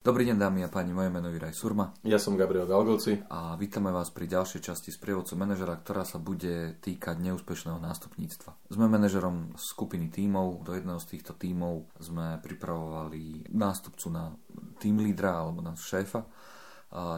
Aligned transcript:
Dobrý 0.00 0.24
deň 0.24 0.40
dámy 0.40 0.64
a 0.64 0.72
páni, 0.72 0.96
moje 0.96 1.12
meno 1.12 1.28
je 1.28 1.36
Viraj 1.36 1.52
Surma. 1.52 1.92
Ja 2.08 2.16
som 2.16 2.32
Gabriel 2.32 2.64
Galgoci. 2.64 3.20
A 3.28 3.52
vítame 3.60 3.92
vás 3.92 4.08
pri 4.08 4.32
ďalšej 4.32 4.72
časti 4.72 4.88
z 4.88 4.96
prievodcu 4.96 5.36
manažera, 5.36 5.76
ktorá 5.76 6.08
sa 6.08 6.16
bude 6.16 6.80
týkať 6.80 7.20
neúspešného 7.20 7.76
nástupníctva. 7.76 8.72
Sme 8.72 8.88
manažerom 8.88 9.52
skupiny 9.60 10.08
tímov, 10.08 10.64
do 10.64 10.72
jedného 10.72 10.96
z 11.04 11.04
týchto 11.04 11.36
tímov 11.36 11.84
sme 12.00 12.40
pripravovali 12.40 13.52
nástupcu 13.52 14.08
na 14.08 14.32
tým 14.80 15.04
lídra 15.04 15.36
alebo 15.36 15.60
na 15.60 15.76
šéfa 15.76 16.24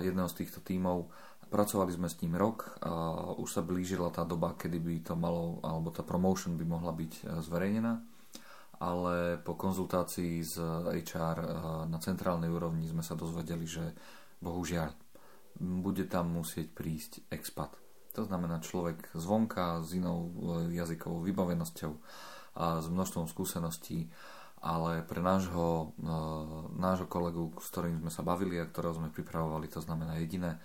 jedného 0.03 0.27
z 0.27 0.43
týchto 0.43 0.59
tímov. 0.67 1.07
Pracovali 1.55 1.95
sme 1.95 2.11
s 2.11 2.19
ním 2.19 2.35
rok 2.35 2.83
a 2.83 2.91
už 3.39 3.47
sa 3.47 3.63
blížila 3.63 4.11
tá 4.11 4.27
doba, 4.27 4.59
kedy 4.59 4.83
by 4.83 4.95
to 5.07 5.15
malo, 5.15 5.63
alebo 5.63 5.95
tá 5.95 6.03
promotion 6.03 6.59
by 6.59 6.67
mohla 6.67 6.91
byť 6.91 7.13
e, 7.13 7.23
zverejnená 7.45 8.12
ale 8.83 9.39
po 9.39 9.55
konzultácii 9.55 10.43
s 10.43 10.59
HR 11.07 11.39
eh, 11.39 11.49
na 11.87 11.99
centrálnej 12.03 12.51
úrovni 12.51 12.91
sme 12.91 13.07
sa 13.07 13.15
dozvedeli, 13.15 13.63
že 13.63 13.95
bohužiaľ 14.43 14.91
bude 15.63 16.11
tam 16.11 16.35
musieť 16.35 16.75
prísť 16.75 17.13
expat. 17.31 17.79
To 18.19 18.27
znamená 18.27 18.59
človek 18.59 19.15
zvonka 19.15 19.87
s 19.87 19.95
inou 19.95 20.35
eh, 20.35 20.75
jazykovou 20.75 21.23
vybavenosťou 21.23 21.93
a 22.59 22.83
s 22.83 22.87
množstvom 22.91 23.31
skúseností, 23.31 24.11
ale 24.59 25.07
pre 25.07 25.23
nášho, 25.23 25.95
eh, 26.03 26.63
nášho 26.75 27.07
kolegu, 27.07 27.55
s 27.63 27.71
ktorým 27.71 28.03
sme 28.03 28.11
sa 28.11 28.27
bavili 28.27 28.59
a 28.59 28.67
ktorého 28.67 28.99
sme 28.99 29.15
pripravovali, 29.15 29.71
to 29.71 29.79
znamená 29.79 30.19
jediné, 30.19 30.59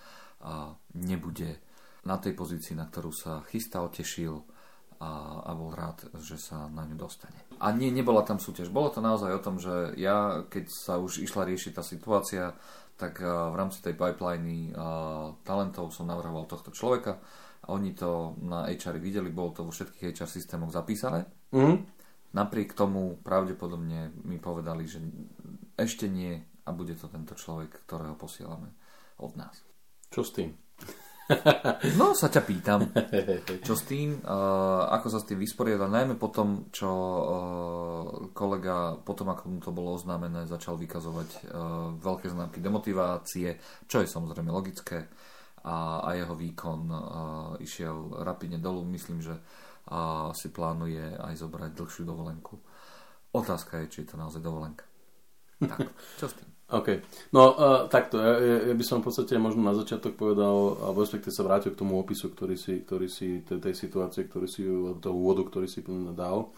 nebude 0.94 1.58
na 2.06 2.14
tej 2.14 2.38
pozícii, 2.38 2.78
na 2.78 2.86
ktorú 2.86 3.10
sa 3.10 3.42
chystal, 3.50 3.90
tešil, 3.90 4.38
a, 4.98 5.42
a 5.46 5.50
bol 5.54 5.70
rád, 5.70 6.10
že 6.18 6.38
sa 6.38 6.66
na 6.70 6.82
ňu 6.82 6.98
dostane. 6.98 7.38
A 7.62 7.70
nie, 7.70 7.90
nebola 7.90 8.26
tam 8.26 8.42
súťaž. 8.42 8.70
Bolo 8.70 8.90
to 8.90 8.98
naozaj 8.98 9.30
o 9.30 9.44
tom, 9.44 9.62
že 9.62 9.94
ja, 9.98 10.42
keď 10.46 10.70
sa 10.70 10.98
už 10.98 11.22
išla 11.22 11.46
riešiť 11.46 11.72
tá 11.78 11.82
situácia, 11.86 12.54
tak 12.98 13.22
v 13.22 13.54
rámci 13.54 13.78
tej 13.78 13.94
pipeliny 13.94 14.74
talentov 15.46 15.94
som 15.94 16.10
navrhoval 16.10 16.50
tohto 16.50 16.74
človeka 16.74 17.22
a 17.62 17.68
oni 17.70 17.94
to 17.94 18.34
na 18.42 18.66
HR 18.66 18.98
videli, 18.98 19.30
bolo 19.30 19.54
to 19.54 19.62
vo 19.62 19.70
všetkých 19.70 20.18
HR 20.18 20.26
systémoch 20.26 20.74
zapísané. 20.74 21.30
Mm. 21.54 21.86
Napriek 22.34 22.74
tomu 22.74 23.22
pravdepodobne 23.22 24.12
mi 24.26 24.42
povedali, 24.42 24.84
že 24.84 24.98
ešte 25.78 26.10
nie 26.10 26.42
a 26.66 26.70
bude 26.74 26.98
to 26.98 27.06
tento 27.06 27.38
človek, 27.38 27.86
ktorého 27.86 28.18
posielame 28.18 28.74
od 29.22 29.32
nás. 29.38 29.62
Čo 30.10 30.26
s 30.26 30.30
tým? 30.34 30.67
No, 32.00 32.16
sa 32.16 32.32
ťa 32.32 32.42
pýtam, 32.42 32.80
čo 33.66 33.76
s 33.76 33.84
tým, 33.84 34.16
uh, 34.24 34.88
ako 34.96 35.06
sa 35.12 35.18
s 35.20 35.28
tým 35.28 35.36
vysporiada, 35.36 35.84
najmä 35.84 36.16
potom, 36.16 36.72
čo 36.72 36.88
uh, 36.88 37.28
kolega, 38.32 38.96
potom 38.96 39.28
ako 39.28 39.42
mu 39.52 39.58
to 39.60 39.70
bolo 39.70 39.92
oznámené, 39.92 40.48
začal 40.48 40.80
vykazovať 40.80 41.28
uh, 41.28 41.40
veľké 42.00 42.32
známky 42.32 42.64
demotivácie, 42.64 43.60
čo 43.84 44.00
je 44.00 44.08
samozrejme 44.08 44.48
logické 44.48 45.04
a, 45.68 46.00
a 46.00 46.16
jeho 46.16 46.32
výkon 46.32 46.80
uh, 46.88 47.00
išiel 47.60 48.24
rapidne 48.24 48.56
dolu. 48.56 48.88
Myslím, 48.88 49.20
že 49.20 49.36
uh, 49.36 50.32
si 50.32 50.48
plánuje 50.48 51.12
aj 51.12 51.44
zobrať 51.44 51.76
dlhšiu 51.76 52.08
dovolenku. 52.08 52.56
Otázka 53.36 53.84
je, 53.84 53.92
či 53.92 53.98
je 54.04 54.08
to 54.08 54.16
naozaj 54.16 54.40
dovolenka. 54.40 54.88
Tak, 55.58 55.90
čo 56.18 56.26
s 56.30 56.34
tým? 56.38 56.48
OK. 56.78 57.00
No 57.32 57.56
uh, 57.56 57.88
takto, 57.88 58.20
ja, 58.20 58.68
ja 58.68 58.74
by 58.76 58.84
som 58.84 59.00
v 59.00 59.08
podstate 59.08 59.40
možno 59.40 59.64
na 59.64 59.72
začiatok 59.72 60.20
povedal, 60.20 60.76
alebo 60.84 61.00
respektive 61.00 61.32
sa 61.32 61.46
vrátil 61.48 61.72
k 61.72 61.80
tomu 61.80 61.96
opisu, 61.96 62.28
ktorý 62.28 62.60
si, 62.60 62.84
ktorý 62.84 63.08
si 63.08 63.40
tej, 63.40 63.56
tej 63.56 63.74
situácie, 63.74 64.28
ktorý 64.28 64.44
si, 64.44 64.68
toho 65.00 65.16
úvodu, 65.16 65.48
ktorý 65.48 65.64
si 65.64 65.80
dal. 66.12 66.52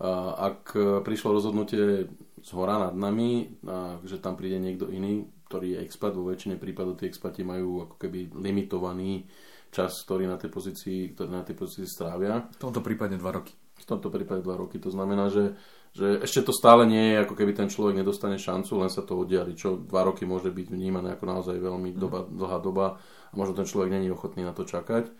Uh, 0.00 0.32
ak 0.32 0.72
prišlo 1.04 1.36
rozhodnutie 1.36 2.08
z 2.40 2.50
hora 2.56 2.88
nad 2.88 2.96
nami, 2.96 3.60
uh, 3.68 4.00
že 4.00 4.16
tam 4.16 4.32
príde 4.32 4.56
niekto 4.56 4.88
iný, 4.88 5.28
ktorý 5.52 5.76
je 5.76 5.82
expat, 5.84 6.16
vo 6.16 6.24
väčšine 6.32 6.56
prípadov 6.56 6.96
tí 6.96 7.04
expati 7.04 7.44
majú 7.44 7.84
ako 7.84 8.00
keby 8.00 8.32
limitovaný 8.40 9.28
čas, 9.68 9.92
ktorý 10.08 10.24
na 10.24 10.40
tej 10.40 10.48
pozícii, 10.48 11.12
ktorý 11.12 11.30
na 11.36 11.44
tej 11.44 11.58
pozícii 11.60 11.84
strávia. 11.84 12.48
V 12.56 12.70
tomto 12.70 12.80
prípade 12.80 13.20
dva 13.20 13.36
roky. 13.36 13.52
V 13.76 13.86
tomto 13.86 14.08
prípade 14.08 14.40
dva 14.40 14.56
roky. 14.56 14.80
To 14.80 14.88
znamená, 14.88 15.28
že 15.28 15.52
že 15.90 16.22
ešte 16.22 16.46
to 16.46 16.52
stále 16.54 16.86
nie 16.86 17.14
je, 17.14 17.22
ako 17.26 17.34
keby 17.34 17.52
ten 17.52 17.66
človek 17.66 17.98
nedostane 17.98 18.38
šancu, 18.38 18.78
len 18.78 18.90
sa 18.90 19.02
to 19.02 19.18
oddiali, 19.18 19.58
čo 19.58 19.74
dva 19.74 20.06
roky 20.06 20.22
môže 20.22 20.54
byť 20.54 20.66
vnímané 20.70 21.18
ako 21.18 21.24
naozaj 21.26 21.56
veľmi 21.58 21.90
mhm. 21.94 21.98
doba, 21.98 22.20
dlhá 22.26 22.58
doba 22.62 22.86
a 23.30 23.34
možno 23.34 23.58
ten 23.58 23.66
človek 23.66 23.90
není 23.90 24.10
ochotný 24.10 24.46
na 24.46 24.54
to 24.54 24.62
čakať. 24.62 25.10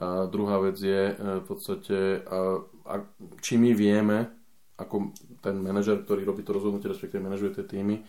A 0.00 0.30
druhá 0.30 0.62
vec 0.62 0.78
je 0.78 1.12
e, 1.12 1.14
v 1.42 1.44
podstate, 1.44 2.22
a, 2.24 2.62
a, 2.86 2.94
či 3.42 3.58
my 3.58 3.74
vieme, 3.74 4.32
ako 4.80 5.12
ten 5.44 5.60
manažer, 5.60 6.00
ktorý 6.00 6.24
robí 6.24 6.40
to 6.46 6.56
rozhodnutie, 6.56 6.88
respektíve 6.88 7.20
manažuje 7.20 7.60
tie 7.60 7.66
týmy, 7.66 8.00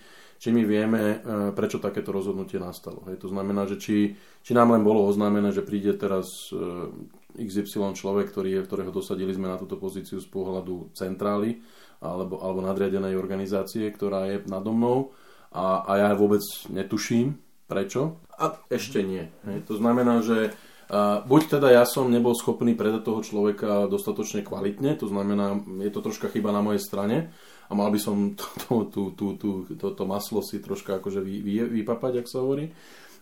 či 0.41 0.49
my 0.49 0.65
vieme, 0.65 1.01
e, 1.01 1.17
prečo 1.53 1.77
takéto 1.77 2.09
rozhodnutie 2.09 2.57
nastalo. 2.57 3.05
Hej. 3.11 3.21
To 3.21 3.29
znamená, 3.29 3.69
že 3.69 3.77
či, 3.77 4.15
či 4.41 4.51
nám 4.57 4.71
len 4.71 4.81
bolo 4.81 5.05
oznámené, 5.05 5.51
že 5.51 5.61
príde 5.61 5.93
teraz 5.97 6.49
e, 6.49 6.89
XY 7.37 7.95
človek, 7.95 8.31
ktorý 8.31 8.59
je, 8.59 8.61
ktorého 8.65 8.91
dosadili 8.91 9.31
sme 9.31 9.51
na 9.51 9.57
túto 9.59 9.77
pozíciu 9.77 10.19
z 10.19 10.27
pohľadu 10.27 10.91
centrály, 10.95 11.61
alebo, 12.01 12.41
alebo 12.41 12.65
nadriadenej 12.65 13.13
organizácie, 13.13 13.85
ktorá 13.93 14.25
je 14.27 14.41
nado 14.49 14.73
mnou 14.73 15.13
a, 15.53 15.85
a 15.85 15.91
ja 16.01 16.09
vôbec 16.17 16.41
netuším 16.71 17.37
prečo 17.69 18.19
a 18.35 18.57
ešte 18.67 19.05
nie. 19.05 19.29
Hej. 19.45 19.69
To 19.69 19.77
znamená, 19.77 20.25
že 20.25 20.51
a 20.91 21.23
buď 21.23 21.55
teda 21.55 21.71
ja 21.71 21.87
som 21.87 22.11
nebol 22.11 22.35
schopný 22.35 22.75
predať 22.75 23.07
toho 23.07 23.23
človeka 23.23 23.87
dostatočne 23.87 24.43
kvalitne, 24.43 24.99
to 24.99 25.07
znamená, 25.07 25.55
je 25.79 25.87
to 25.87 26.03
troška 26.03 26.27
chyba 26.27 26.51
na 26.51 26.59
mojej 26.59 26.83
strane 26.83 27.31
a 27.31 27.71
mal 27.71 27.87
by 27.87 27.95
som 27.95 28.35
to, 28.35 28.43
to, 28.67 28.75
to, 28.91 29.01
to, 29.15 29.25
to, 29.39 29.49
to, 29.79 29.87
to 29.95 30.03
maslo 30.03 30.43
si 30.43 30.59
troška 30.59 30.99
akože 30.99 31.23
vy, 31.23 31.39
vy, 31.39 31.53
vypapať, 31.79 32.19
ak 32.19 32.27
sa 32.27 32.43
hovorí. 32.43 32.75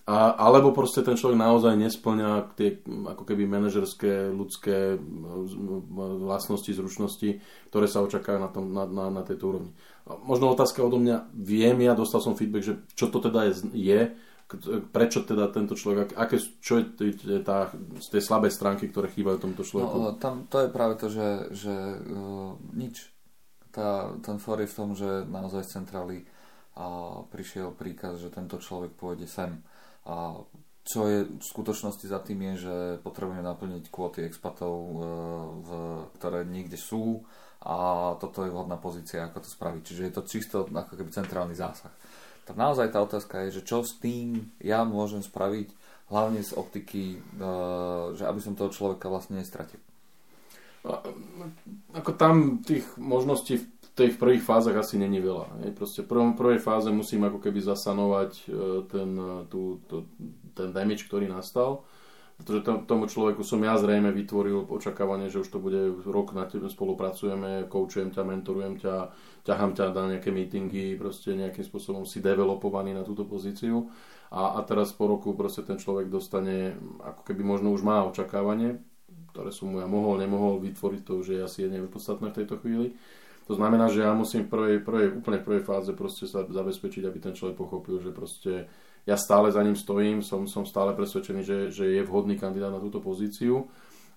A, 0.10 0.34
alebo 0.42 0.74
proste 0.74 1.06
ten 1.06 1.14
človek 1.14 1.38
naozaj 1.38 1.78
nesplňa 1.78 2.58
tie 2.58 2.82
ako 2.82 3.30
keby 3.30 3.46
manažerské, 3.46 4.34
ľudské 4.34 4.98
vlastnosti, 6.26 6.74
zručnosti, 6.74 7.38
ktoré 7.70 7.86
sa 7.86 8.02
očakajú 8.02 8.42
na, 8.42 8.50
tom, 8.50 8.74
na, 8.74 8.90
na, 8.90 9.06
na 9.14 9.22
tejto 9.22 9.54
úrovni. 9.54 9.72
Možno 10.26 10.50
otázka 10.50 10.82
odo 10.82 10.98
mňa, 10.98 11.30
viem 11.38 11.78
ja, 11.86 11.94
dostal 11.94 12.26
som 12.26 12.34
feedback, 12.34 12.66
že 12.66 12.76
čo 12.98 13.14
to 13.14 13.22
teda 13.22 13.54
je, 13.54 13.54
je 13.78 14.02
prečo 14.90 15.22
teda 15.22 15.54
tento 15.54 15.78
človek, 15.78 16.18
aké, 16.18 16.42
čo 16.42 16.82
je 16.82 17.46
tá, 17.46 17.70
tie 17.94 18.18
slabé 18.18 18.50
stránky, 18.50 18.90
ktoré 18.90 19.14
chýbajú 19.14 19.38
tomuto 19.38 19.62
človeku? 19.62 19.94
No, 19.94 20.18
tam 20.18 20.50
to 20.50 20.66
je 20.66 20.70
práve 20.74 20.98
to, 20.98 21.14
že, 21.14 21.54
že 21.54 21.76
uh, 22.02 22.58
nič. 22.74 23.14
Tá, 23.70 24.10
ten 24.26 24.42
for 24.42 24.58
je 24.58 24.66
v 24.66 24.74
tom, 24.74 24.98
že 24.98 25.22
naozaj 25.30 25.70
z 25.70 25.74
centrály 25.78 26.18
uh, 26.74 27.22
prišiel 27.30 27.78
príkaz, 27.78 28.18
že 28.26 28.34
tento 28.34 28.58
človek 28.58 28.98
pôjde 28.98 29.30
sem. 29.30 29.62
A 30.08 30.40
čo 30.90 31.06
je 31.06 31.20
v 31.30 31.44
skutočnosti 31.44 32.06
za 32.10 32.18
tým 32.18 32.40
je, 32.54 32.54
že 32.66 32.76
potrebujeme 33.06 33.46
naplniť 33.46 33.94
kvóty 33.94 34.26
expatov, 34.26 34.74
e, 34.74 34.98
ktoré 36.18 36.50
niekde 36.50 36.82
sú 36.82 37.22
a 37.62 38.16
toto 38.18 38.42
je 38.42 38.50
vhodná 38.50 38.80
pozícia, 38.80 39.28
ako 39.28 39.46
to 39.46 39.50
spraviť. 39.52 39.82
Čiže 39.86 40.06
je 40.10 40.14
to 40.16 40.24
čisto 40.26 40.58
ako 40.66 40.98
keby 40.98 41.14
centrálny 41.14 41.54
zásah. 41.54 41.94
Tak 42.50 42.58
naozaj 42.58 42.90
tá 42.90 43.06
otázka 43.06 43.46
je, 43.46 43.62
že 43.62 43.68
čo 43.68 43.86
s 43.86 44.02
tým 44.02 44.50
ja 44.58 44.82
môžem 44.82 45.22
spraviť, 45.22 45.70
hlavne 46.10 46.42
z 46.42 46.58
optiky, 46.58 47.22
e, 47.22 47.48
že 48.18 48.26
aby 48.26 48.40
som 48.42 48.58
toho 48.58 48.74
človeka 48.74 49.14
vlastne 49.14 49.38
nestratil. 49.38 49.78
Ako 51.94 52.16
tam 52.16 52.66
tých 52.66 52.88
možností 52.98 53.62
v 53.62 53.68
tej 54.00 54.16
v 54.16 54.22
prvých 54.22 54.44
fázach 54.48 54.80
asi 54.80 54.96
není 54.96 55.20
veľa. 55.20 55.68
Je. 55.68 55.76
Proste 55.76 56.08
v 56.08 56.16
prvom, 56.16 56.32
prvej 56.32 56.64
fáze 56.64 56.88
musím 56.88 57.28
ako 57.28 57.44
keby 57.44 57.60
zasanovať 57.60 58.32
e, 58.32 58.44
ten, 58.88 59.10
e, 59.20 59.36
tú, 59.52 59.84
to, 59.92 60.08
ten 60.56 60.72
damage, 60.72 61.04
ktorý 61.12 61.28
nastal. 61.28 61.84
Pretože 62.40 62.88
tomu 62.88 63.04
človeku 63.12 63.44
som 63.44 63.60
ja 63.60 63.76
zrejme 63.76 64.16
vytvoril 64.16 64.72
očakávanie, 64.72 65.28
že 65.28 65.44
už 65.44 65.52
to 65.52 65.60
bude 65.60 66.08
rok 66.08 66.32
na 66.32 66.48
tebe 66.48 66.72
spolupracujeme, 66.72 67.68
koučujem 67.68 68.16
ťa, 68.16 68.24
mentorujem 68.24 68.80
ťa, 68.80 69.12
ťahám 69.44 69.76
ťa 69.76 69.92
na 69.92 70.16
nejaké 70.16 70.32
meetingy, 70.32 70.96
proste 70.96 71.36
nejakým 71.36 71.68
spôsobom 71.68 72.08
si 72.08 72.24
developovaný 72.24 72.96
na 72.96 73.04
túto 73.04 73.28
pozíciu. 73.28 73.92
A, 74.32 74.56
a 74.56 74.64
teraz 74.64 74.96
po 74.96 75.12
roku 75.12 75.36
proste 75.36 75.68
ten 75.68 75.76
človek 75.76 76.08
dostane, 76.08 76.80
ako 77.04 77.28
keby 77.28 77.44
možno 77.44 77.76
už 77.76 77.84
má 77.84 78.08
očakávanie, 78.08 78.80
ktoré 79.36 79.52
som 79.52 79.76
mu 79.76 79.84
ja 79.84 79.88
mohol, 79.92 80.16
nemohol 80.24 80.64
vytvoriť 80.64 81.02
to, 81.04 81.20
asi 81.44 81.68
je 81.68 81.76
nepodstatné 81.76 82.32
v 82.32 82.38
tejto 82.40 82.56
chvíli 82.64 82.96
to 83.50 83.58
znamená, 83.58 83.90
že 83.90 84.06
ja 84.06 84.14
musím 84.14 84.46
v 84.46 84.54
prvej, 84.54 84.76
prvej, 84.86 85.08
úplne 85.18 85.42
v 85.42 85.46
prvej 85.50 85.64
fáze 85.66 85.90
proste 85.98 86.30
sa 86.30 86.46
zabezpečiť, 86.46 87.02
aby 87.10 87.18
ten 87.18 87.34
človek 87.34 87.58
pochopil, 87.58 87.98
že 87.98 88.14
proste 88.14 88.70
ja 89.10 89.18
stále 89.18 89.50
za 89.50 89.66
ním 89.66 89.74
stojím, 89.74 90.22
som, 90.22 90.46
som 90.46 90.70
stále 90.70 90.94
presvedčený, 90.94 91.42
že, 91.42 91.58
že 91.74 91.90
je 91.90 92.06
vhodný 92.06 92.38
kandidát 92.38 92.70
na 92.70 92.78
túto 92.78 93.02
pozíciu 93.02 93.66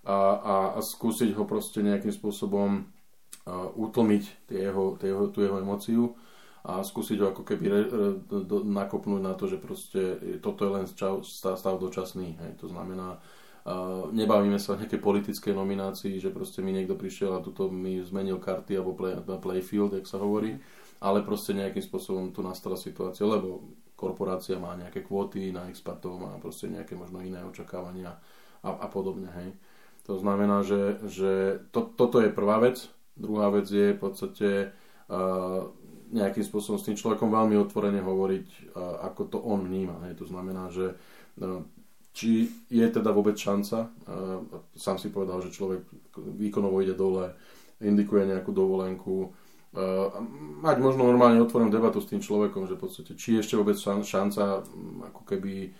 a, 0.05 0.37
a, 0.37 0.57
a 0.77 0.79
skúsiť 0.85 1.33
ho 1.33 1.49
proste 1.49 1.81
nejakým 1.81 2.13
spôsobom 2.13 2.85
uh, 2.85 3.73
utlmiť 3.73 4.53
tie 4.53 4.69
jeho, 4.69 5.01
tie 5.01 5.09
jeho, 5.09 5.25
tú 5.33 5.41
jeho 5.41 5.65
emociu 5.65 6.13
a 6.69 6.85
skúsiť 6.85 7.17
ho 7.25 7.33
ako 7.33 7.43
keby 7.49 7.65
re, 7.73 7.81
re, 7.89 8.09
do, 8.45 8.61
nakopnúť 8.69 9.23
na 9.25 9.33
to, 9.33 9.49
že 9.49 9.57
proste 9.57 10.21
toto 10.45 10.69
je 10.69 10.71
len 10.77 10.85
stav, 10.85 11.25
stav 11.25 11.81
dočasný. 11.81 12.37
Hej. 12.37 12.61
To 12.61 12.69
znamená, 12.69 13.17
nebavíme 14.11 14.59
sa 14.59 14.75
o 14.75 14.79
nejakej 14.79 14.99
politickej 14.99 15.55
nominácii, 15.55 16.19
že 16.19 16.35
proste 16.35 16.65
mi 16.67 16.75
niekto 16.75 16.99
prišiel 16.99 17.39
a 17.39 17.45
tuto 17.45 17.71
mi 17.71 18.03
zmenil 18.03 18.43
karty 18.43 18.75
alebo 18.75 18.99
play, 18.99 19.15
playfield, 19.23 19.95
jak 19.95 20.07
sa 20.11 20.19
hovorí, 20.19 20.59
ale 20.99 21.23
proste 21.23 21.55
nejakým 21.55 21.83
spôsobom 21.83 22.35
tu 22.35 22.43
nastala 22.43 22.75
situácia, 22.75 23.23
lebo 23.23 23.63
korporácia 23.95 24.59
má 24.59 24.75
nejaké 24.75 25.07
kvóty 25.07 25.55
na 25.55 25.71
expatov, 25.71 26.19
má 26.19 26.35
proste 26.43 26.67
nejaké 26.67 26.99
možno 26.99 27.23
iné 27.23 27.39
očakávania 27.47 28.19
a, 28.67 28.69
a 28.83 28.87
podobne. 28.91 29.31
Hej. 29.31 29.55
To 30.11 30.19
znamená, 30.19 30.67
že, 30.67 30.99
že 31.07 31.63
to, 31.71 31.87
toto 31.87 32.19
je 32.19 32.35
prvá 32.35 32.59
vec. 32.59 32.83
Druhá 33.15 33.55
vec 33.55 33.71
je 33.71 33.95
v 33.95 34.01
podstate 34.03 34.51
uh, 35.07 35.71
nejakým 36.11 36.43
spôsobom 36.43 36.83
s 36.83 36.87
tým 36.91 36.99
človekom 36.99 37.31
veľmi 37.31 37.55
otvorene 37.63 38.03
hovoriť, 38.03 38.75
uh, 38.75 39.07
ako 39.07 39.23
to 39.31 39.39
on 39.39 39.63
vníma. 39.63 40.11
Hej. 40.11 40.19
To 40.19 40.27
znamená, 40.27 40.75
že 40.75 40.99
uh, 41.39 41.63
či 42.13 42.53
je 42.69 42.87
teda 42.87 43.09
vôbec 43.09 43.35
šanca, 43.41 43.89
sám 44.77 44.97
si 45.01 45.09
povedal, 45.09 45.41
že 45.41 45.53
človek 45.53 45.81
výkonovo 46.17 46.85
ide 46.85 46.93
dole, 46.93 47.33
indikuje 47.81 48.29
nejakú 48.29 48.53
dovolenku, 48.53 49.33
mať 50.61 50.77
možno 50.77 51.09
normálne 51.09 51.41
otvorenú 51.41 51.73
debatu 51.73 52.05
s 52.05 52.13
tým 52.13 52.21
človekom, 52.21 52.69
že 52.69 52.77
v 52.77 52.83
podstate, 52.85 53.13
či 53.17 53.41
ešte 53.41 53.57
vôbec 53.57 53.81
šanca 53.81 54.61
ako 55.09 55.23
keby 55.25 55.73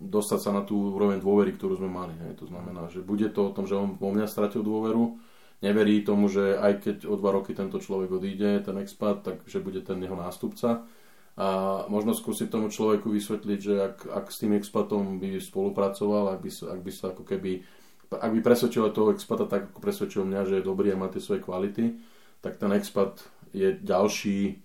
dostať 0.00 0.40
sa 0.40 0.50
na 0.56 0.64
tú 0.64 0.96
úroveň 0.96 1.20
dôvery, 1.20 1.52
ktorú 1.52 1.76
sme 1.76 1.92
mali. 1.92 2.16
To 2.40 2.48
znamená, 2.48 2.88
že 2.88 3.04
bude 3.04 3.28
to 3.28 3.52
o 3.52 3.54
tom, 3.54 3.68
že 3.68 3.76
on 3.76 4.00
vo 4.00 4.08
mňa 4.08 4.24
stratil 4.24 4.64
dôveru, 4.64 5.20
neverí 5.60 6.00
tomu, 6.00 6.32
že 6.32 6.56
aj 6.56 6.80
keď 6.80 6.96
o 7.04 7.20
dva 7.20 7.36
roky 7.36 7.52
tento 7.52 7.76
človek 7.76 8.08
odíde, 8.16 8.64
ten 8.64 8.80
expat, 8.80 9.20
takže 9.28 9.60
bude 9.60 9.84
ten 9.84 10.00
jeho 10.00 10.16
nástupca. 10.16 10.88
A 11.36 11.84
možno 11.92 12.16
skúsiť 12.16 12.48
tomu 12.48 12.72
človeku 12.72 13.12
vysvetliť, 13.12 13.58
že 13.60 13.74
ak, 13.76 13.96
ak 14.08 14.26
s 14.32 14.40
tým 14.40 14.56
expatom 14.56 15.20
by 15.20 15.36
spolupracoval, 15.36 16.32
ak 16.32 16.40
by, 16.40 16.50
ak 16.50 16.80
by 16.80 16.90
sa 16.92 17.12
ako 17.12 17.28
keby 17.28 17.60
ak 18.06 18.30
by 18.38 18.40
presvedčil 18.40 18.94
toho 18.94 19.10
expata 19.10 19.50
tak, 19.50 19.74
ako 19.74 19.82
presvedčil 19.82 20.22
mňa, 20.22 20.46
že 20.46 20.54
je 20.62 20.68
dobrý 20.68 20.94
a 20.94 21.00
má 21.00 21.10
tie 21.10 21.18
svoje 21.18 21.42
kvality, 21.42 21.98
tak 22.38 22.54
ten 22.62 22.70
expat 22.70 23.18
je 23.50 23.74
ďalší 23.74 24.62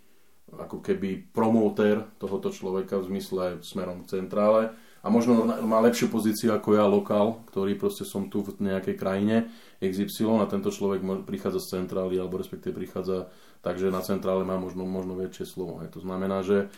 ako 0.52 0.84
keby 0.84 1.32
promóter 1.32 2.04
tohoto 2.20 2.52
človeka 2.52 3.00
v 3.00 3.18
zmysle 3.18 3.44
smerom 3.64 4.04
k 4.04 4.20
centrále 4.20 4.76
a 5.02 5.08
možno 5.10 5.50
má 5.66 5.82
lepšiu 5.82 6.14
pozíciu 6.14 6.54
ako 6.54 6.78
ja 6.78 6.86
lokál, 6.86 7.42
ktorý 7.50 7.74
proste 7.74 8.06
som 8.06 8.30
tu 8.30 8.46
v 8.46 8.54
nejakej 8.62 8.96
krajine 9.02 9.50
XY 9.82 10.42
a 10.42 10.46
tento 10.46 10.70
človek 10.70 11.02
prichádza 11.26 11.58
z 11.58 11.82
centrály 11.82 12.22
alebo 12.22 12.38
respektíve 12.38 12.78
prichádza 12.78 13.34
takže 13.66 13.90
na 13.90 14.02
centrále 14.06 14.46
má 14.46 14.62
možno, 14.62 14.86
možno 14.86 15.18
väčšie 15.18 15.46
slovo. 15.50 15.82
Aj 15.82 15.90
to 15.90 16.02
znamená, 16.02 16.46
že 16.46 16.70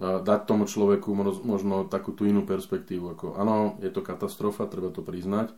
dať 0.00 0.40
tomu 0.48 0.64
človeku 0.64 1.12
možno 1.44 1.84
takú 1.84 2.16
tú 2.16 2.24
inú 2.24 2.48
perspektívu. 2.48 3.16
Ako, 3.16 3.36
áno, 3.36 3.76
je 3.84 3.92
to 3.92 4.00
katastrofa, 4.00 4.68
treba 4.68 4.88
to 4.88 5.04
priznať. 5.04 5.52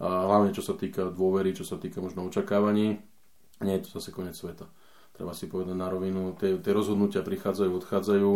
A 0.00 0.26
hlavne 0.26 0.56
čo 0.56 0.64
sa 0.64 0.72
týka 0.72 1.12
dôvery, 1.12 1.52
čo 1.52 1.62
sa 1.62 1.76
týka 1.76 2.00
možno 2.00 2.24
očakávaní, 2.26 2.98
nie 3.62 3.74
je 3.78 3.82
to 3.86 4.00
zase 4.00 4.10
koniec 4.10 4.34
sveta. 4.34 4.66
Treba 5.12 5.36
si 5.36 5.46
povedať 5.46 5.76
na 5.76 5.92
rovinu, 5.92 6.32
tie, 6.40 6.56
tie 6.56 6.72
rozhodnutia 6.72 7.20
prichádzajú, 7.20 7.70
odchádzajú. 7.70 8.30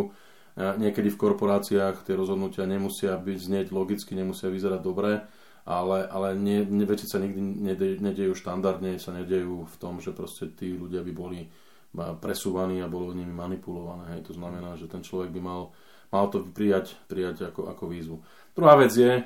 Niekedy 0.57 1.13
v 1.13 1.21
korporáciách 1.21 2.01
tie 2.01 2.17
rozhodnutia 2.17 2.65
nemusia 2.65 3.13
byť 3.13 3.37
znieť 3.37 3.67
logicky, 3.69 4.17
nemusia 4.17 4.49
vyzerať 4.49 4.81
dobre, 4.81 5.21
ale, 5.69 5.97
ale 6.09 6.33
nie, 6.33 6.65
nie, 6.65 6.87
veci 6.89 7.05
sa 7.05 7.21
nikdy 7.21 7.61
nedejú 8.01 8.33
štandardne, 8.33 8.97
sa 8.97 9.13
nedejú 9.13 9.69
v 9.69 9.75
tom, 9.77 10.01
že 10.01 10.17
proste 10.17 10.49
tí 10.49 10.73
ľudia 10.73 11.05
by 11.05 11.13
boli 11.13 11.45
presúvaní 11.93 12.81
a 12.81 12.89
bolo 12.89 13.13
nimi 13.13 13.33
manipulované. 13.33 14.17
Hej. 14.17 14.31
To 14.31 14.33
znamená, 14.33 14.73
že 14.81 14.89
ten 14.89 15.05
človek 15.05 15.29
by 15.29 15.41
mal, 15.45 15.61
mal 16.09 16.25
to 16.33 16.41
prijať, 16.41 16.97
prijať 17.05 17.53
ako, 17.53 17.69
ako 17.69 17.83
výzvu. 17.89 18.17
Druhá 18.57 18.81
vec 18.81 18.97
je, 18.97 19.23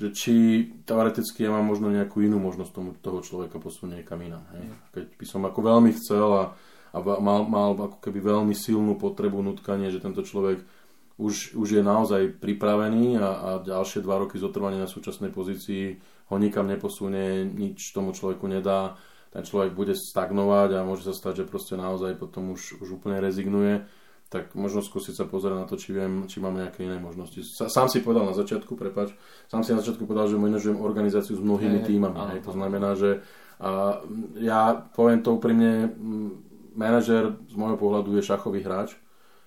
že 0.00 0.08
či 0.16 0.34
teoreticky 0.88 1.44
ja 1.44 1.52
mám 1.52 1.68
možno 1.68 1.92
nejakú 1.92 2.24
inú 2.24 2.40
možnosť 2.40 2.72
tomu, 2.72 2.96
toho 2.96 3.20
človeka 3.20 3.60
posunieť 3.60 4.00
niekam 4.00 4.20
inám. 4.24 4.44
Hej. 4.56 4.64
Keď 4.96 5.04
by 5.20 5.26
som 5.28 5.42
ako 5.44 5.60
veľmi 5.60 5.92
chcel 5.92 6.28
a, 6.40 6.44
a 6.90 6.96
mal, 7.00 7.46
mal 7.46 7.70
ako 7.74 7.98
keby 8.02 8.18
veľmi 8.18 8.54
silnú 8.54 8.98
potrebu, 8.98 9.42
nutkanie, 9.42 9.90
že 9.90 10.02
tento 10.02 10.26
človek 10.26 10.62
už, 11.20 11.54
už 11.54 11.68
je 11.78 11.82
naozaj 11.84 12.40
pripravený 12.40 13.20
a, 13.20 13.28
a 13.28 13.48
ďalšie 13.60 14.00
dva 14.00 14.18
roky 14.18 14.40
zotrvania 14.40 14.84
na 14.84 14.90
súčasnej 14.90 15.30
pozícii 15.30 16.00
ho 16.32 16.36
nikam 16.38 16.70
neposunie, 16.70 17.44
nič 17.44 17.92
tomu 17.92 18.16
človeku 18.16 18.48
nedá, 18.48 18.96
ten 19.30 19.46
človek 19.46 19.76
bude 19.76 19.94
stagnovať 19.94 20.80
a 20.80 20.86
môže 20.86 21.06
sa 21.06 21.14
stať, 21.14 21.44
že 21.44 21.50
proste 21.50 21.78
naozaj 21.78 22.18
potom 22.18 22.54
už, 22.56 22.82
už 22.82 22.98
úplne 22.98 23.22
rezignuje 23.22 23.86
tak 24.30 24.54
možno 24.54 24.78
skúsiť 24.78 25.14
sa 25.18 25.26
pozrieť 25.26 25.58
na 25.58 25.66
to, 25.66 25.74
či 25.74 25.90
viem, 25.90 26.30
či 26.30 26.38
mám 26.38 26.54
nejaké 26.54 26.86
iné 26.86 27.02
možnosti. 27.02 27.42
Sám 27.42 27.90
si 27.90 27.98
povedal 27.98 28.30
na 28.30 28.34
začiatku, 28.38 28.78
prepač, 28.78 29.10
sám 29.50 29.66
si 29.66 29.74
na 29.74 29.82
začiatku 29.82 30.06
povedal, 30.06 30.30
že 30.30 30.38
manažujem 30.38 30.78
organizáciu 30.78 31.34
s 31.34 31.42
mnohými 31.42 31.82
týmami. 31.82 32.38
Hej. 32.38 32.46
To 32.46 32.54
znamená, 32.54 32.94
že 32.94 33.26
a, 33.58 33.98
ja 34.38 34.86
poviem 34.94 35.26
to 35.26 35.34
úprimne, 35.34 35.90
manažer 36.74 37.36
z 37.48 37.54
môjho 37.54 37.78
pohľadu 37.78 38.16
je 38.18 38.26
šachový 38.26 38.62
hráč, 38.62 38.96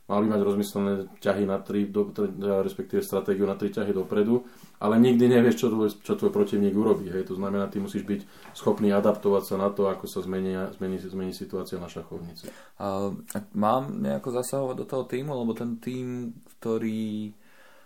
mal 0.04 0.20
by 0.20 0.36
mať 0.36 0.42
rozmyslené 0.44 0.94
ťahy 1.24 1.48
na 1.48 1.64
tri, 1.64 1.88
do, 1.88 2.12
respektíve 2.60 3.00
stratégiu 3.00 3.48
na 3.48 3.56
tri 3.56 3.72
ťahy 3.72 3.96
dopredu, 3.96 4.44
ale 4.84 5.00
nikdy 5.00 5.32
nevieš, 5.32 5.64
čo 5.64 5.68
tvoj, 5.72 5.90
čo 6.04 6.20
tvoj 6.20 6.32
protivník 6.36 6.76
urobí. 6.76 7.08
Hej. 7.08 7.32
To 7.32 7.40
znamená, 7.40 7.72
ty 7.72 7.80
musíš 7.80 8.04
byť 8.04 8.22
schopný 8.52 8.92
adaptovať 8.92 9.44
sa 9.48 9.56
na 9.56 9.72
to, 9.72 9.88
ako 9.88 10.04
sa 10.12 10.20
zmení, 10.20 10.60
zmení, 10.76 11.00
zmení 11.00 11.32
situácia 11.32 11.80
na 11.80 11.88
šachovnici. 11.88 12.52
A, 12.84 13.16
mám 13.56 13.96
nejako 14.04 14.44
zasahovať 14.44 14.76
do 14.84 14.86
toho 14.86 15.04
týmu, 15.08 15.32
lebo 15.40 15.56
ten 15.56 15.80
tým, 15.80 16.36
ktorý 16.60 17.32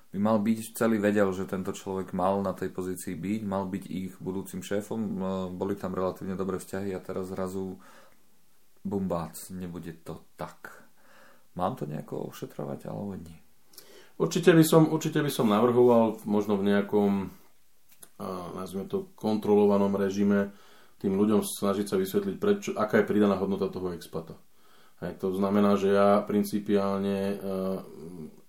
by 0.07 0.18
mal 0.18 0.42
byť, 0.42 0.74
celý 0.74 0.98
vedel, 0.98 1.30
že 1.36 1.45
tento 1.45 1.75
človek 1.75 2.16
mal 2.16 2.39
na 2.42 2.56
tej 2.56 2.74
pozícii 2.74 3.13
byť, 3.13 3.42
mal 3.44 3.68
byť 3.68 3.84
ich 3.92 4.16
budúcim 4.18 4.63
šéfom, 4.63 5.00
boli 5.54 5.75
tam 5.75 5.94
relatívne 5.94 6.34
dobré 6.39 6.57
vzťahy 6.57 6.95
a 6.95 7.04
teraz 7.04 7.30
zrazu 7.30 7.78
bumbác, 8.88 9.51
nebude 9.51 9.94
to 10.01 10.24
tak. 10.39 10.88
Mám 11.60 11.75
to 11.75 11.86
nejako 11.86 12.31
ošetrovať 12.31 12.88
alebo 12.88 13.19
nie? 13.19 13.38
Určite 14.18 14.56
by 14.56 14.63
som, 14.66 14.89
určite 14.89 15.22
by 15.22 15.30
som 15.30 15.51
navrhoval 15.51 16.18
možno 16.25 16.57
v 16.57 16.74
nejakom 16.74 17.30
nazvime 18.57 18.89
to 18.89 19.13
kontrolovanom 19.13 19.94
režime 19.94 20.50
tým 20.98 21.13
ľuďom 21.13 21.45
snažiť 21.45 21.86
sa 21.86 21.95
vysvetliť, 22.01 22.36
prečo, 22.42 22.69
aká 22.74 23.01
je 23.01 23.10
pridaná 23.10 23.38
hodnota 23.38 23.69
toho 23.69 23.94
expata. 23.94 24.34
Hej, 24.98 25.22
to 25.22 25.30
znamená, 25.30 25.78
že 25.78 25.94
ja 25.94 26.25
principiálne 26.25 27.38
uh, 27.38 27.78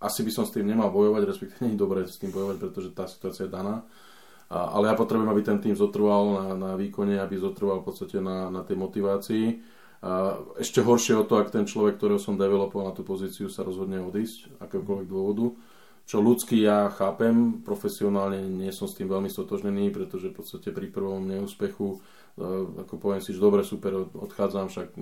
asi 0.00 0.24
by 0.24 0.32
som 0.32 0.48
s 0.48 0.56
tým 0.56 0.64
nemal 0.64 0.88
bojovať, 0.88 1.22
respektíve 1.28 1.60
nie 1.68 1.76
je 1.76 1.84
dobré 1.84 2.08
s 2.08 2.16
tým 2.16 2.32
bojovať, 2.32 2.56
pretože 2.56 2.96
tá 2.96 3.04
situácia 3.04 3.44
je 3.44 3.52
daná. 3.52 3.84
A, 4.48 4.72
ale 4.72 4.88
ja 4.88 4.96
potrebujem, 4.96 5.28
aby 5.28 5.42
ten 5.44 5.60
tým 5.60 5.76
zotrval 5.76 6.24
na, 6.32 6.46
na 6.56 6.70
výkone, 6.72 7.20
aby 7.20 7.36
zotrval 7.36 7.84
v 7.84 7.92
podstate 7.92 8.16
na, 8.24 8.48
na 8.48 8.64
tej 8.64 8.80
motivácii 8.80 9.44
a 9.98 10.38
ešte 10.62 10.78
horšie 10.78 11.18
o 11.18 11.26
to, 11.26 11.42
ak 11.42 11.50
ten 11.50 11.66
človek, 11.66 11.98
ktorého 11.98 12.22
som 12.22 12.38
developoval 12.38 12.90
na 12.90 12.94
tú 12.94 13.02
pozíciu, 13.02 13.50
sa 13.50 13.66
rozhodne 13.66 13.98
odísť, 13.98 14.62
akéhokoľvek 14.62 15.08
dôvodu. 15.10 15.58
Čo 16.08 16.24
ľudský 16.24 16.56
ja 16.62 16.88
chápem, 16.88 17.60
profesionálne 17.66 18.40
nie 18.40 18.72
som 18.72 18.88
s 18.88 18.96
tým 18.96 19.10
veľmi 19.10 19.28
stotožnený, 19.28 19.92
pretože 19.92 20.32
v 20.32 20.40
podstate 20.40 20.72
pri 20.72 20.88
prvom 20.88 21.26
neúspechu, 21.26 21.98
e, 21.98 22.46
ako 22.86 22.94
poviem 22.96 23.20
si, 23.20 23.36
že 23.36 23.42
dobre, 23.42 23.60
super, 23.66 24.08
odchádzam, 24.08 24.72
však 24.72 24.96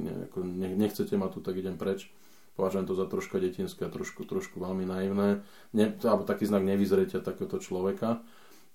nechcete 0.75 1.15
ma 1.15 1.31
tu, 1.31 1.45
tak 1.45 1.61
idem 1.61 1.79
preč. 1.79 2.11
Považujem 2.57 2.89
to 2.89 2.97
za 2.97 3.05
troška 3.05 3.37
detinské 3.37 3.85
a 3.85 3.93
trošku, 3.93 4.25
trošku 4.25 4.59
veľmi 4.59 4.89
naivné. 4.89 5.45
Ne, 5.77 5.93
alebo 6.03 6.25
taký 6.25 6.49
znak 6.49 6.65
nevyzretia 6.65 7.21
takéhoto 7.21 7.61
človeka 7.61 8.25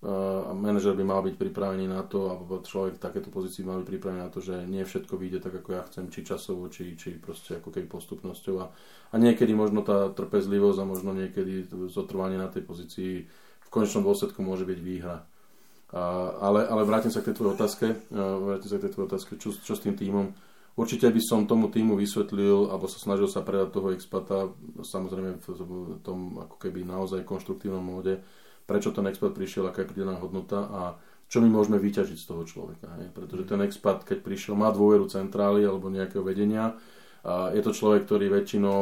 a 0.01 0.49
manažer 0.57 0.97
by 0.97 1.05
mal 1.05 1.21
byť 1.21 1.37
pripravený 1.37 1.85
na 1.85 2.01
to, 2.01 2.33
alebo 2.33 2.65
človek 2.65 2.97
v 2.97 3.03
takéto 3.05 3.29
pozícii 3.29 3.61
mal 3.61 3.85
byť 3.85 3.89
pripravený 3.93 4.19
na 4.25 4.33
to, 4.33 4.41
že 4.41 4.65
nie 4.65 4.81
všetko 4.81 5.13
vyjde 5.13 5.45
tak, 5.45 5.61
ako 5.61 5.69
ja 5.77 5.85
chcem, 5.85 6.09
či 6.09 6.25
časovo, 6.25 6.65
či, 6.73 6.97
či 6.97 7.21
proste 7.21 7.61
ako 7.61 7.69
keby 7.69 7.85
postupnosťou. 7.85 8.55
A, 8.65 8.73
a 9.13 9.15
niekedy 9.21 9.53
možno 9.53 9.85
tá 9.85 10.09
trpezlivosť 10.09 10.79
a 10.81 10.89
možno 10.89 11.13
niekedy 11.13 11.69
zotrvanie 11.93 12.41
na 12.41 12.49
tej 12.49 12.65
pozícii 12.65 13.29
v 13.61 13.69
konečnom 13.69 14.01
dôsledku 14.01 14.41
môže 14.41 14.65
byť 14.65 14.79
výhra. 14.81 15.21
A, 15.93 16.01
ale, 16.49 16.65
ale 16.65 16.81
vrátim 16.81 17.13
sa 17.13 17.21
k 17.21 17.29
tej 17.29 17.37
tvojej 17.37 17.61
otázke, 17.61 17.85
vrátim 18.09 18.69
sa 18.73 18.81
k 18.81 18.89
tej 18.89 18.93
tvojej 18.97 19.09
otázke, 19.13 19.31
čo, 19.37 19.53
čo 19.53 19.77
s 19.77 19.85
tým 19.85 19.93
týmom. 19.93 20.33
Určite 20.81 21.13
by 21.13 21.21
som 21.21 21.45
tomu 21.45 21.69
týmu 21.69 21.93
vysvetlil, 21.93 22.73
alebo 22.73 22.89
sa 22.89 22.97
snažil 22.97 23.29
sa 23.29 23.45
predať 23.45 23.69
toho 23.69 23.93
expata, 23.93 24.49
samozrejme 24.81 25.37
v 25.37 26.01
tom 26.01 26.41
ako 26.41 26.57
keby 26.57 26.89
naozaj 26.89 27.21
konštruktívnom 27.21 27.85
móde, 27.85 28.17
prečo 28.71 28.95
ten 28.95 29.03
expat 29.11 29.35
prišiel, 29.35 29.67
aká 29.67 29.83
je 29.83 29.91
pridaná 29.91 30.15
hodnota 30.15 30.59
a 30.71 30.81
čo 31.27 31.43
my 31.43 31.51
môžeme 31.51 31.75
vyťažiť 31.75 32.15
z 32.15 32.27
toho 32.27 32.47
človeka. 32.47 32.87
Hej? 33.03 33.11
Pretože 33.11 33.43
ten 33.51 33.59
expat, 33.67 34.07
keď 34.07 34.23
prišiel, 34.23 34.55
má 34.55 34.71
dôveru 34.71 35.11
centrály 35.11 35.67
alebo 35.67 35.91
nejakého 35.91 36.23
vedenia, 36.23 36.79
a 37.21 37.53
je 37.53 37.61
to 37.61 37.69
človek, 37.69 38.09
ktorý 38.09 38.33
väčšinou 38.33 38.79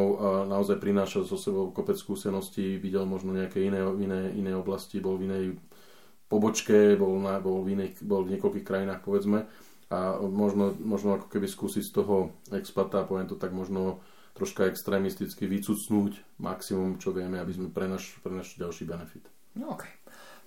naozaj 0.47 0.79
prináša 0.79 1.27
so 1.27 1.35
sebou 1.35 1.75
kopec 1.75 1.99
skúseností, 1.99 2.79
videl 2.79 3.03
možno 3.03 3.35
nejaké 3.35 3.59
iné, 3.59 3.83
iné, 3.99 4.31
iné 4.31 4.55
oblasti, 4.55 5.03
bol 5.03 5.19
v 5.19 5.27
inej 5.27 5.45
pobočke, 6.31 6.95
bol, 6.95 7.19
na, 7.19 7.43
bol, 7.43 7.67
v 7.67 7.75
iných, 7.75 7.99
bol 7.99 8.23
v 8.23 8.37
niekoľkých 8.37 8.63
krajinách, 8.63 9.03
povedzme, 9.03 9.43
a 9.89 10.21
možno, 10.23 10.71
možno 10.79 11.19
ako 11.19 11.27
keby 11.27 11.49
skúsiť 11.49 11.83
z 11.83 11.91
toho 11.91 12.31
expata, 12.55 13.03
poviem 13.03 13.27
to 13.27 13.35
tak 13.35 13.51
možno 13.51 13.99
troška 14.37 14.71
extrémisticky 14.71 15.49
vycucnúť 15.49 16.39
maximum, 16.39 16.95
čo 16.95 17.11
vieme, 17.11 17.41
aby 17.43 17.51
sme 17.51 17.67
pre 17.67 17.91
pre 18.23 18.31
náš 18.31 18.55
ďalší 18.55 18.87
benefit. 18.87 19.27
No 19.59 19.75
ok. 19.75 19.83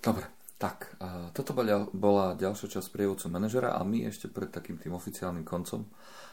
Dobre. 0.01 0.25
Tak, 0.57 0.95
uh, 1.03 1.27
toto 1.35 1.51
bola, 1.91 2.39
ďalšia 2.39 2.79
časť 2.79 2.87
prievodcu 2.95 3.27
manažera 3.27 3.75
a 3.75 3.83
my 3.83 4.07
ešte 4.07 4.31
pred 4.31 4.47
takým 4.47 4.79
tým 4.79 4.95
oficiálnym 4.95 5.43
koncom 5.43 5.85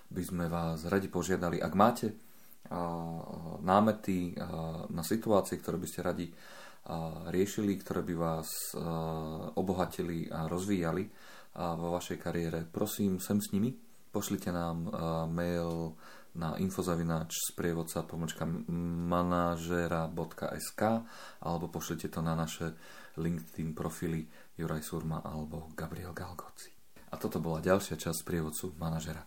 by 0.06 0.22
sme 0.22 0.46
vás 0.46 0.86
radi 0.86 1.10
požiadali, 1.10 1.58
ak 1.58 1.74
máte 1.74 2.14
námety 3.66 4.38
na 4.94 5.02
situácie, 5.02 5.58
ktoré 5.58 5.74
by 5.74 5.88
ste 5.90 6.06
radi 6.06 6.26
riešili, 7.30 7.74
ktoré 7.74 8.06
by 8.06 8.14
vás 8.14 8.46
obohatili 9.58 10.30
a 10.30 10.46
rozvíjali 10.46 11.10
vo 11.58 11.88
vašej 11.98 12.18
kariére, 12.22 12.62
prosím, 12.70 13.18
sem 13.18 13.42
s 13.42 13.50
nimi. 13.50 13.74
Pošlite 14.10 14.54
nám 14.54 14.86
mail 15.34 15.98
na 16.38 16.54
infozavináč 16.60 17.34
sprievodca 17.50 18.02
pomočka 18.06 18.46
manažera.sk 19.10 20.82
alebo 21.42 21.66
pošlite 21.72 22.08
to 22.12 22.22
na 22.22 22.38
naše 22.38 22.76
LinkedIn 23.18 23.74
profily 23.74 24.28
Juraj 24.54 24.82
Surma 24.86 25.24
alebo 25.24 25.72
Gabriel 25.74 26.14
Galgoci. 26.14 26.70
A 27.10 27.18
toto 27.18 27.42
bola 27.42 27.58
ďalšia 27.58 27.98
časť 27.98 28.22
prievodcu 28.22 28.78
manažera. 28.78 29.26